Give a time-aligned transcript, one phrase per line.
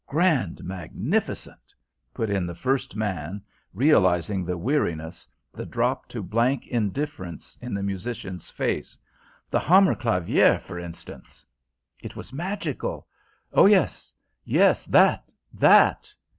[0.07, 1.75] Grand magnificent!"
[2.11, 3.39] put in the first man
[3.71, 8.97] realising the weariness, the drop to blank indifference in the musician's face.
[9.51, 11.45] "The 'Hammerclavier' for instance"
[12.03, 13.05] It was magical.
[13.53, 14.11] "Oh, yes,
[14.43, 16.11] yes that that!"